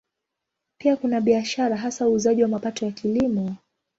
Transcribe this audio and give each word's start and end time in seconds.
Pia 0.77 0.95
kuna 0.95 1.21
biashara, 1.21 1.77
hasa 1.77 2.07
uuzaji 2.09 2.43
wa 2.43 2.47
mapato 2.49 2.85
ya 2.85 2.91
Kilimo. 2.91 3.55